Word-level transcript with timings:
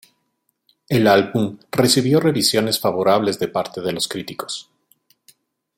El 0.89 1.05
álbum 1.05 1.59
recibió 1.71 2.19
revisiones 2.19 2.79
favorables 2.79 3.37
de 3.37 3.47
parte 3.49 3.81
de 3.81 3.91
los 3.91 4.07
críticos. 4.07 4.71